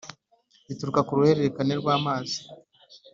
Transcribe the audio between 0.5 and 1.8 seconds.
bituruka ku ruhererekane